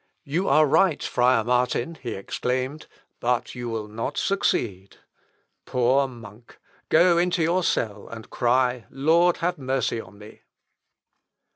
"You 0.23 0.49
are 0.49 0.65
right, 0.65 1.03
friar 1.03 1.43
Martin," 1.43 1.93
he 1.93 2.15
exclaimed, 2.15 2.87
"but 3.19 3.53
you 3.53 3.69
will 3.69 3.87
not 3.87 4.17
succeed.... 4.17 4.97
Poor 5.65 6.07
monk! 6.07 6.57
Go 6.89 7.19
into 7.19 7.43
your 7.43 7.63
cell 7.63 8.07
and 8.09 8.27
cry, 8.31 8.85
'Lord, 8.89 9.37
have 9.45 9.59
mercy 9.59 10.01
on 10.01 10.17
me!'" 10.17 10.41